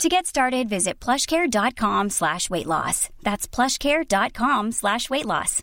[0.00, 3.08] To get started, visit plushcare.com slash weight loss.
[3.22, 5.62] That's plushcare.com slash weight loss.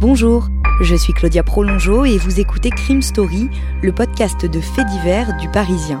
[0.00, 0.46] Bonjour,
[0.80, 3.48] je suis Claudia Prolongeau et vous écoutez Crime Story,
[3.82, 6.00] le podcast de faits divers du Parisien.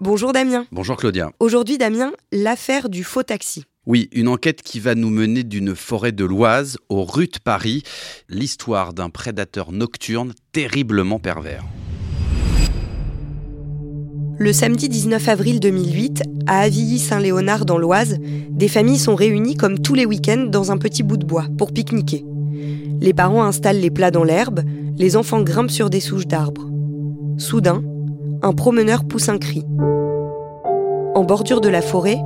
[0.00, 0.64] Bonjour Damien.
[0.70, 1.32] Bonjour Claudia.
[1.40, 3.64] Aujourd'hui Damien, l'affaire du faux taxi.
[3.84, 7.82] Oui, une enquête qui va nous mener d'une forêt de l'Oise aux rues de Paris,
[8.28, 11.64] l'histoire d'un prédateur nocturne terriblement pervers.
[14.38, 18.18] Le samedi 19 avril 2008, à Avilly-Saint-Léonard dans l'Oise,
[18.50, 21.72] des familles sont réunies comme tous les week-ends dans un petit bout de bois pour
[21.72, 22.24] pique-niquer.
[23.00, 24.60] Les parents installent les plats dans l'herbe,
[24.96, 26.70] les enfants grimpent sur des souches d'arbres.
[27.36, 27.82] Soudain,
[28.42, 29.64] un promeneur pousse un cri.
[31.14, 32.18] En bordure de la forêt,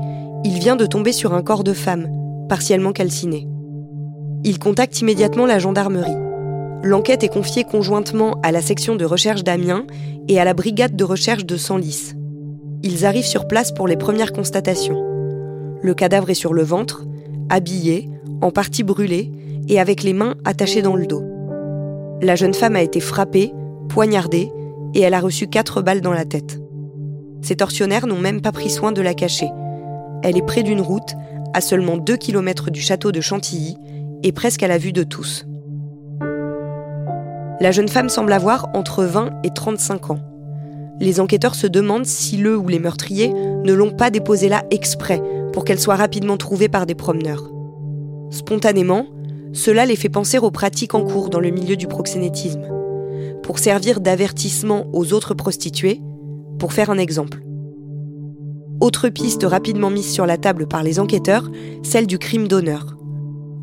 [0.45, 2.09] il vient de tomber sur un corps de femme,
[2.49, 3.49] partiellement calciné.
[4.45, 6.17] Il contacte immédiatement la gendarmerie.
[6.83, 9.87] L'enquête est confiée conjointement à la section de recherche d'Amiens
[10.29, 12.15] et à la brigade de recherche de Senlis.
[12.83, 15.01] Ils arrivent sur place pour les premières constatations.
[15.81, 17.05] Le cadavre est sur le ventre,
[17.49, 18.09] habillé,
[18.41, 19.31] en partie brûlé
[19.69, 21.23] et avec les mains attachées dans le dos.
[22.21, 23.53] La jeune femme a été frappée,
[23.89, 24.51] poignardée
[24.95, 26.61] et elle a reçu quatre balles dans la tête.
[27.43, 29.49] Ces tortionnaires n'ont même pas pris soin de la cacher.
[30.23, 31.15] Elle est près d'une route,
[31.55, 33.77] à seulement 2 km du château de Chantilly
[34.23, 35.47] et presque à la vue de tous.
[37.61, 40.19] La jeune femme semble avoir entre 20 et 35 ans.
[41.01, 45.21] Les enquêteurs se demandent si le ou les meurtriers ne l'ont pas déposée là exprès
[45.53, 47.51] pour qu'elle soit rapidement trouvée par des promeneurs.
[48.31, 49.07] Spontanément,
[49.53, 52.67] cela les fait penser aux pratiques en cours dans le milieu du proxénétisme,
[53.43, 56.01] pour servir d'avertissement aux autres prostituées,
[56.59, 57.43] pour faire un exemple.
[58.81, 61.51] Autre piste rapidement mise sur la table par les enquêteurs,
[61.83, 62.97] celle du crime d'honneur.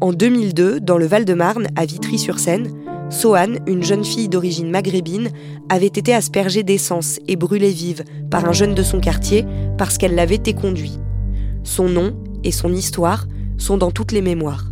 [0.01, 2.69] En 2002, dans le Val-de-Marne, à Vitry-sur-Seine,
[3.09, 5.29] Sohan, une jeune fille d'origine maghrébine,
[5.67, 9.45] avait été aspergée d'essence et brûlée vive par un jeune de son quartier
[9.77, 10.99] parce qu'elle l'avait éconduit.
[11.63, 14.68] Son nom et son histoire sont dans toutes les mémoires.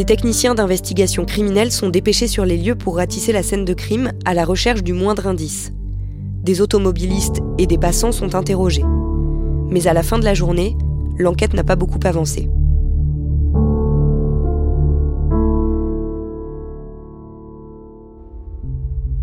[0.00, 4.12] Des techniciens d'investigation criminelle sont dépêchés sur les lieux pour ratisser la scène de crime
[4.24, 5.74] à la recherche du moindre indice.
[6.42, 8.86] Des automobilistes et des passants sont interrogés.
[9.68, 10.74] Mais à la fin de la journée,
[11.18, 12.48] l'enquête n'a pas beaucoup avancé.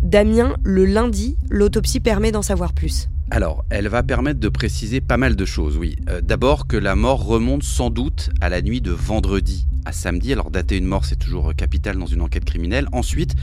[0.04, 3.08] Damien, le lundi, l'autopsie permet d'en savoir plus.
[3.32, 5.96] Alors, elle va permettre de préciser pas mal de choses, oui.
[6.08, 10.32] Euh, D'abord que la mort remonte sans doute à la nuit de vendredi samedi.
[10.32, 12.88] Alors, dater une mort, c'est toujours capital dans une enquête criminelle.
[12.92, 13.34] Ensuite,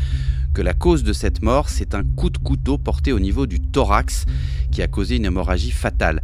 [0.54, 3.60] que la cause de cette mort, c'est un coup de couteau porté au niveau du
[3.60, 4.26] thorax
[4.72, 6.22] qui a causé une hémorragie fatale.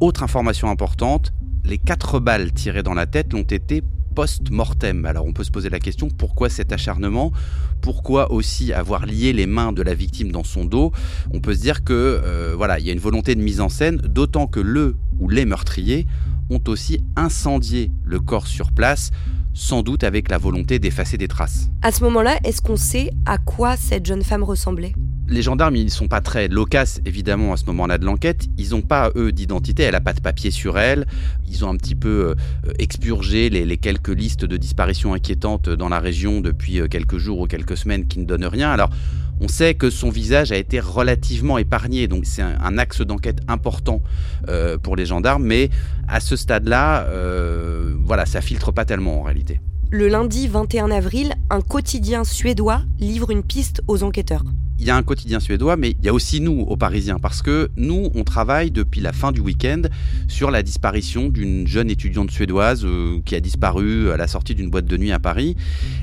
[0.00, 1.32] Autre information importante,
[1.64, 3.82] les quatre balles tirées dans la tête l'ont été
[4.14, 5.04] post-mortem.
[5.04, 7.32] Alors on peut se poser la question pourquoi cet acharnement?
[7.80, 10.92] Pourquoi aussi avoir lié les mains de la victime dans son dos?
[11.32, 13.68] On peut se dire que euh, voilà, il y a une volonté de mise en
[13.68, 16.06] scène, d'autant que le ou les meurtriers
[16.50, 19.10] ont aussi incendié le corps sur place,
[19.54, 21.68] sans doute avec la volonté d'effacer des traces.
[21.82, 24.94] À ce moment-là, est-ce qu'on sait à quoi cette jeune femme ressemblait?
[25.32, 28.48] Les gendarmes, ils sont pas très loquaces, évidemment, à ce moment-là de l'enquête.
[28.58, 29.82] Ils n'ont pas, eux, d'identité.
[29.82, 31.06] Elle n'a pas de papier sur elle.
[31.48, 32.34] Ils ont un petit peu
[32.66, 37.40] euh, expurgé les, quelques listes de disparitions inquiétantes dans la région depuis euh, quelques jours
[37.40, 38.70] ou quelques semaines qui ne donnent rien.
[38.70, 38.90] Alors,
[39.42, 44.00] on sait que son visage a été relativement épargné, donc c'est un, axe d'enquête important
[44.48, 45.68] euh, pour les gendarmes, mais
[46.08, 49.60] à ce stade-là, euh, voilà, ça filtre pas tellement en réalité.
[49.90, 54.44] Le lundi 21 avril, un quotidien suédois livre une piste aux enquêteurs.
[54.82, 57.40] Il y a un quotidien suédois, mais il y a aussi nous, aux Parisiens, parce
[57.40, 59.82] que nous, on travaille depuis la fin du week-end
[60.26, 64.70] sur la disparition d'une jeune étudiante suédoise euh, qui a disparu à la sortie d'une
[64.70, 65.56] boîte de nuit à Paris.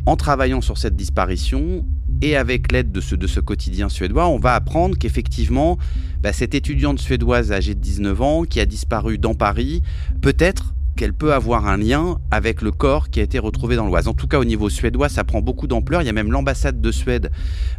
[0.06, 1.84] En travaillant sur cette disparition,
[2.22, 5.78] et avec l'aide de ce, de ce quotidien suédois, on va apprendre qu'effectivement,
[6.24, 9.84] bah, cette étudiante suédoise âgée de 19 ans, qui a disparu dans Paris,
[10.22, 14.10] peut-être qu'elle peut avoir un lien avec le corps qui a été retrouvé dans l'Oise.
[14.10, 16.02] En tout cas, au niveau suédois, ça prend beaucoup d'ampleur.
[16.02, 17.32] Il y a même l'ambassade de Suède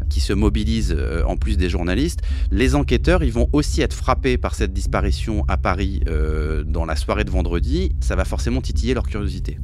[0.08, 2.20] qui se mobilise euh, en plus des journalistes.
[2.50, 6.96] Les enquêteurs, ils vont aussi être frappés par cette disparition à Paris euh, dans la
[6.96, 7.94] soirée de vendredi.
[8.00, 9.58] Ça va forcément titiller leur curiosité.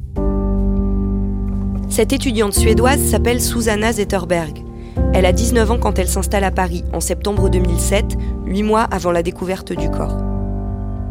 [1.89, 4.63] Cette étudiante suédoise s'appelle Susanna Zetterberg.
[5.15, 9.11] Elle a 19 ans quand elle s'installe à Paris en septembre 2007, huit mois avant
[9.11, 10.36] la découverte du corps.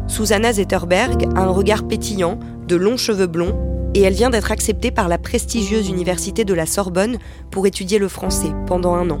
[0.07, 3.55] Susanna Zetterberg a un regard pétillant, de longs cheveux blonds,
[3.93, 7.17] et elle vient d'être acceptée par la prestigieuse université de la Sorbonne
[7.51, 9.19] pour étudier le français pendant un an.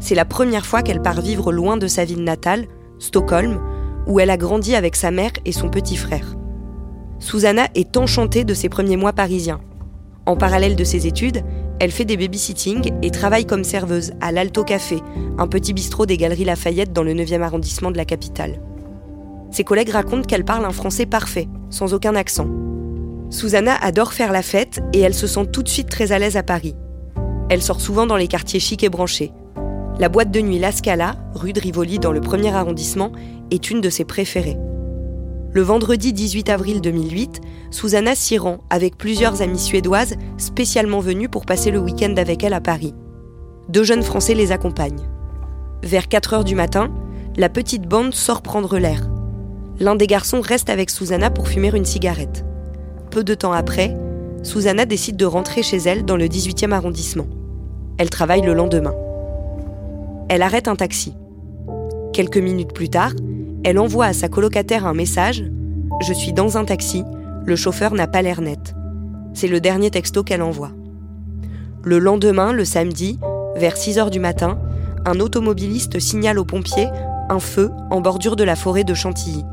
[0.00, 2.66] C'est la première fois qu'elle part vivre loin de sa ville natale,
[2.98, 3.60] Stockholm,
[4.06, 6.34] où elle a grandi avec sa mère et son petit frère.
[7.18, 9.60] Susanna est enchantée de ses premiers mois parisiens.
[10.24, 11.42] En parallèle de ses études,
[11.78, 14.98] elle fait des babysitting et travaille comme serveuse à l'Alto Café,
[15.38, 18.60] un petit bistrot des Galeries Lafayette dans le 9e arrondissement de la capitale.
[19.56, 22.46] Ses collègues racontent qu'elle parle un français parfait, sans aucun accent.
[23.30, 26.36] Susanna adore faire la fête et elle se sent tout de suite très à l'aise
[26.36, 26.76] à Paris.
[27.48, 29.32] Elle sort souvent dans les quartiers chics et branchés.
[29.98, 33.12] La boîte de nuit La Scala, rue de Rivoli dans le premier arrondissement,
[33.50, 34.58] est une de ses préférées.
[35.52, 41.46] Le vendredi 18 avril 2008, Susanna s'y rend avec plusieurs amies suédoises spécialement venues pour
[41.46, 42.92] passer le week-end avec elle à Paris.
[43.70, 45.08] Deux jeunes Français les accompagnent.
[45.82, 46.92] Vers 4 heures du matin,
[47.38, 49.08] la petite bande sort prendre l'air.
[49.78, 52.44] L'un des garçons reste avec Susanna pour fumer une cigarette.
[53.10, 53.96] Peu de temps après,
[54.42, 57.26] Susanna décide de rentrer chez elle dans le 18e arrondissement.
[57.98, 58.94] Elle travaille le lendemain.
[60.28, 61.14] Elle arrête un taxi.
[62.12, 63.12] Quelques minutes plus tard,
[63.64, 65.44] elle envoie à sa colocataire un message
[66.00, 67.04] Je suis dans un taxi,
[67.44, 68.74] le chauffeur n'a pas l'air net.
[69.34, 70.72] C'est le dernier texto qu'elle envoie.
[71.84, 73.18] Le lendemain, le samedi,
[73.56, 74.58] vers 6 heures du matin,
[75.04, 76.88] un automobiliste signale aux pompiers
[77.28, 79.44] un feu en bordure de la forêt de Chantilly.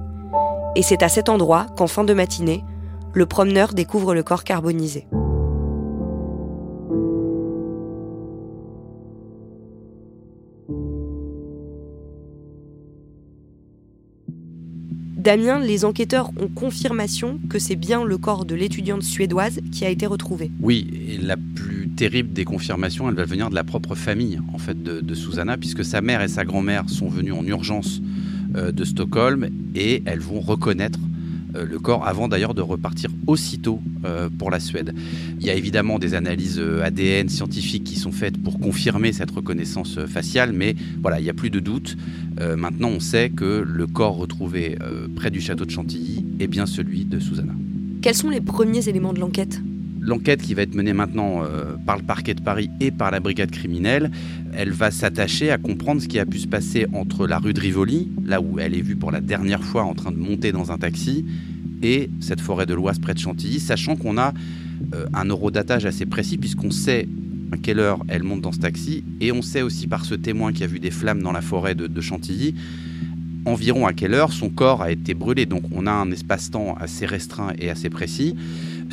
[0.75, 2.63] Et c'est à cet endroit qu'en fin de matinée,
[3.13, 5.05] le promeneur découvre le corps carbonisé.
[15.23, 19.89] Damien, les enquêteurs ont confirmation que c'est bien le corps de l'étudiante suédoise qui a
[19.89, 20.51] été retrouvé.
[20.59, 24.57] Oui, et la plus terrible des confirmations, elle va venir de la propre famille en
[24.57, 28.01] fait de, Susanna, puisque sa mère et sa grand-mère sont venues en urgence
[28.53, 30.99] de Stockholm et elles vont reconnaître
[31.55, 34.93] euh, le corps avant d'ailleurs de repartir aussitôt euh, pour la Suède.
[35.39, 39.99] Il y a évidemment des analyses ADN scientifiques qui sont faites pour confirmer cette reconnaissance
[40.05, 41.97] faciale, mais voilà, il n'y a plus de doute.
[42.57, 44.77] maintenant, on sait que le corps retrouvé
[45.15, 47.53] près du château de Chantilly est bien celui de Susanna.
[48.01, 49.61] Quels sont les premiers éléments de l'enquête?
[50.05, 53.21] L'enquête qui va être menée maintenant euh, par le parquet de Paris et par la
[53.21, 54.11] brigade criminelle,
[54.53, 57.61] elle va s'attacher à comprendre ce qui a pu se passer entre la rue de
[57.61, 60.71] Rivoli, là où elle est vue pour la dernière fois en train de monter dans
[60.73, 61.25] un taxi,
[61.81, 64.33] et cette forêt de l'Oise près de Chantilly, sachant qu'on a
[64.93, 67.07] euh, un eurodatage assez précis puisqu'on sait
[67.51, 70.51] à quelle heure elle monte dans ce taxi, et on sait aussi par ce témoin
[70.51, 72.55] qui a vu des flammes dans la forêt de, de Chantilly
[73.45, 75.45] environ à quelle heure son corps a été brûlé.
[75.45, 78.35] Donc on a un espace-temps assez restreint et assez précis.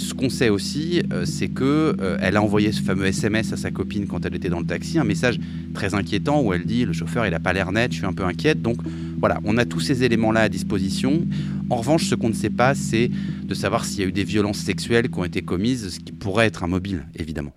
[0.00, 3.58] Ce qu'on sait aussi, euh, c'est que euh, elle a envoyé ce fameux SMS à
[3.58, 5.38] sa copine quand elle était dans le taxi, un message
[5.74, 8.14] très inquiétant où elle dit le chauffeur il a pas l'air net, je suis un
[8.14, 8.62] peu inquiète.
[8.62, 8.78] Donc
[9.18, 11.26] voilà, on a tous ces éléments-là à disposition.
[11.68, 13.10] En revanche, ce qu'on ne sait pas, c'est
[13.44, 16.12] de savoir s'il y a eu des violences sexuelles qui ont été commises, ce qui
[16.12, 17.52] pourrait être un mobile, évidemment.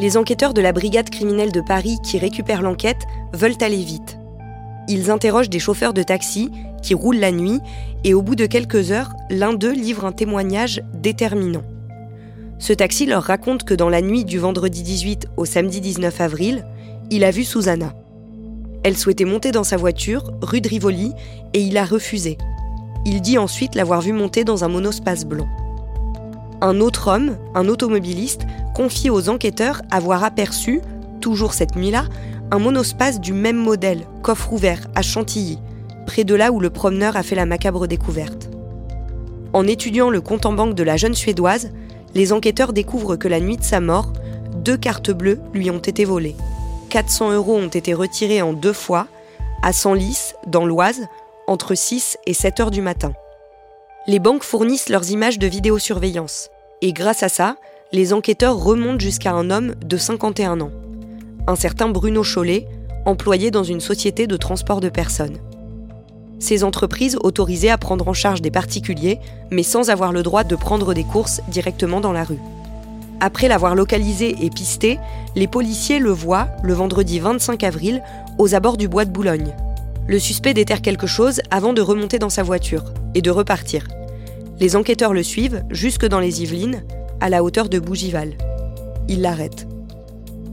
[0.00, 4.18] Les enquêteurs de la brigade criminelle de Paris qui récupèrent l'enquête veulent aller vite.
[4.88, 6.50] Ils interrogent des chauffeurs de taxi
[6.82, 7.60] qui roulent la nuit
[8.04, 11.62] et au bout de quelques heures, l'un d'eux livre un témoignage déterminant.
[12.58, 16.64] Ce taxi leur raconte que dans la nuit du vendredi 18 au samedi 19 avril,
[17.10, 17.94] il a vu Susanna.
[18.82, 21.12] Elle souhaitait monter dans sa voiture, rue de Rivoli,
[21.54, 22.36] et il a refusé.
[23.06, 25.48] Il dit ensuite l'avoir vue monter dans un monospace blanc.
[26.60, 28.42] Un autre homme, un automobiliste,
[28.74, 30.80] confie aux enquêteurs avoir aperçu,
[31.24, 32.04] toujours cette nuit-là,
[32.50, 35.58] un monospace du même modèle, coffre ouvert, à Chantilly,
[36.06, 38.50] près de là où le promeneur a fait la macabre découverte.
[39.54, 41.70] En étudiant le compte en banque de la jeune Suédoise,
[42.14, 44.12] les enquêteurs découvrent que la nuit de sa mort,
[44.56, 46.36] deux cartes bleues lui ont été volées.
[46.90, 49.06] 400 euros ont été retirés en deux fois,
[49.62, 51.06] à Senlis, dans l'Oise,
[51.46, 53.14] entre 6 et 7 heures du matin.
[54.06, 56.50] Les banques fournissent leurs images de vidéosurveillance,
[56.82, 57.56] et grâce à ça,
[57.92, 60.70] les enquêteurs remontent jusqu'à un homme de 51 ans
[61.46, 62.66] un certain Bruno Chollet,
[63.06, 65.38] employé dans une société de transport de personnes.
[66.38, 69.18] Ces entreprises autorisées à prendre en charge des particuliers,
[69.50, 72.40] mais sans avoir le droit de prendre des courses directement dans la rue.
[73.20, 74.98] Après l'avoir localisé et pisté,
[75.36, 78.02] les policiers le voient, le vendredi 25 avril,
[78.38, 79.54] aux abords du bois de Boulogne.
[80.06, 82.84] Le suspect déterre quelque chose avant de remonter dans sa voiture
[83.14, 83.86] et de repartir.
[84.60, 86.82] Les enquêteurs le suivent jusque dans les Yvelines,
[87.20, 88.34] à la hauteur de Bougival.
[89.08, 89.66] Ils l'arrêtent.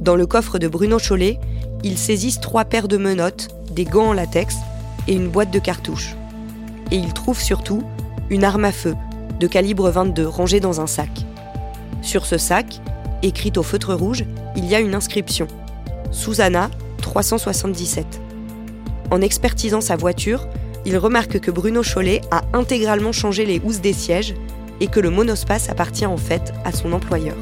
[0.01, 1.39] Dans le coffre de Bruno Chollet,
[1.83, 4.55] ils saisissent trois paires de menottes, des gants en latex
[5.07, 6.15] et une boîte de cartouches.
[6.89, 7.83] Et ils trouvent surtout
[8.31, 8.95] une arme à feu
[9.39, 11.09] de calibre 22 rangée dans un sac.
[12.01, 12.81] Sur ce sac,
[13.21, 15.47] écrite au feutre rouge, il y a une inscription.
[16.09, 16.71] Susanna
[17.03, 18.21] 377.
[19.11, 20.47] En expertisant sa voiture,
[20.83, 24.33] il remarque que Bruno Chollet a intégralement changé les housses des sièges
[24.79, 27.37] et que le monospace appartient en fait à son employeur.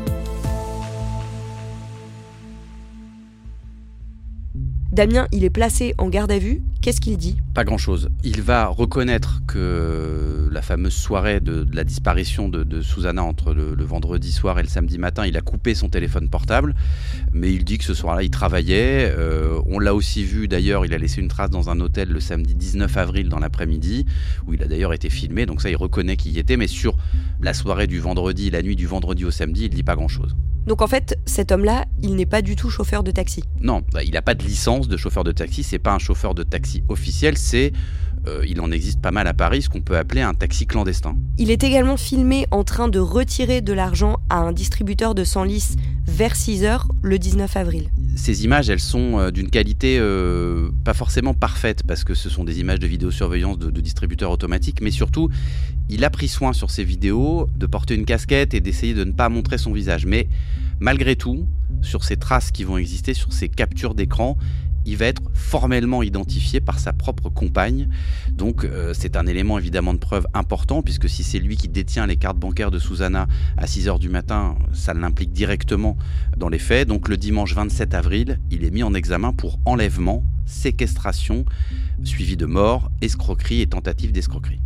[4.99, 6.61] Damien, il est placé en garde à vue.
[6.81, 7.37] Qu'est-ce qu'il dit?
[7.53, 8.09] Pas grand-chose.
[8.25, 14.29] Il va reconnaître que la fameuse soirée de, la disparition de, Susanna entre le, vendredi
[14.29, 16.75] soir et le samedi matin, il a coupé son téléphone portable,
[17.31, 19.09] mais il dit que ce soir-là, il travaillait.
[19.17, 22.19] Euh, on l'a aussi vu d'ailleurs, il a laissé une trace dans un hôtel le
[22.19, 24.05] samedi 19 avril dans l'après-midi,
[24.47, 26.97] où il a d'ailleurs été filmé, donc ça, il reconnaît qu'il y était, mais sur
[27.39, 30.35] la soirée du vendredi, la nuit du vendredi au samedi, il dit pas grand-chose.
[30.69, 33.43] Donc en fait, cet homme-là, il n'est pas du tout chauffeur de taxi.
[33.59, 35.63] Non, bah, il n'a pas de licence de chauffeur de taxi.
[35.63, 37.39] C'est pas un chauffeur de taxi officiel.
[37.39, 37.73] C'est,
[38.27, 41.15] euh, il en existe pas mal à Paris, ce qu'on peut appeler un taxi clandestin.
[41.39, 45.75] Il est également filmé en train de retirer de l'argent à un distributeur de Senlis
[46.05, 47.89] vers 6 h le 19 avril.
[48.15, 52.43] Ces images, elles sont euh, d'une qualité euh, pas forcément parfaite parce que ce sont
[52.43, 55.29] des images de vidéosurveillance de, de distributeurs automatiques, mais surtout,
[55.89, 59.13] il a pris soin sur ces vidéos de porter une casquette et d'essayer de ne
[59.13, 60.05] pas montrer son visage.
[60.05, 60.27] Mais
[60.79, 61.47] malgré tout,
[61.81, 64.37] sur ces traces qui vont exister, sur ces captures d'écran,
[64.85, 67.89] il va être formellement identifié par sa propre compagne.
[68.31, 72.07] Donc euh, c'est un élément évidemment de preuve important, puisque si c'est lui qui détient
[72.07, 75.97] les cartes bancaires de Susanna à 6h du matin, ça l'implique directement
[76.37, 76.87] dans les faits.
[76.87, 81.45] Donc le dimanche 27 avril, il est mis en examen pour enlèvement, séquestration,
[82.03, 84.61] suivi de mort, escroquerie et tentative d'escroquerie.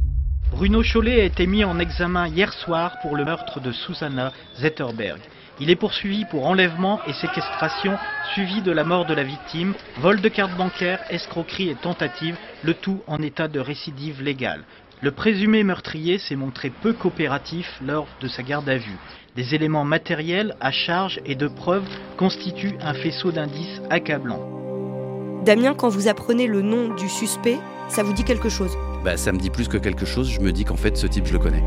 [0.55, 5.19] Bruno Chollet a été mis en examen hier soir pour le meurtre de Susanna Zetterberg.
[5.59, 7.97] Il est poursuivi pour enlèvement et séquestration,
[8.33, 12.75] suivi de la mort de la victime, vol de carte bancaire, escroquerie et tentative, le
[12.75, 14.63] tout en état de récidive légale.
[15.01, 18.97] Le présumé meurtrier s'est montré peu coopératif lors de sa garde à vue.
[19.35, 25.41] Des éléments matériels à charge et de preuves constituent un faisceau d'indices accablant.
[25.43, 27.57] Damien, quand vous apprenez le nom du suspect,
[27.89, 28.77] ça vous dit quelque chose?
[29.03, 31.25] Bah ça me dit plus que quelque chose, je me dis qu'en fait ce type
[31.27, 31.63] je le connais.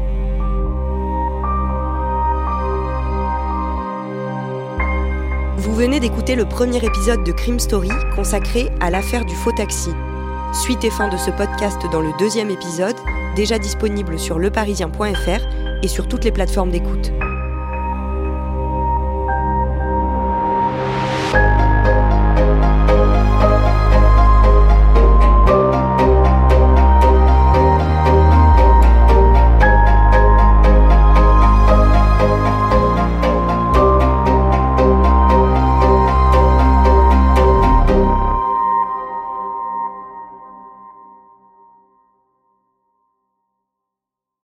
[5.59, 9.91] Vous venez d'écouter le premier épisode de Crime Story consacré à l'affaire du faux taxi.
[10.55, 12.97] Suite et fin de ce podcast dans le deuxième épisode,
[13.35, 17.13] déjà disponible sur leparisien.fr et sur toutes les plateformes d'écoute.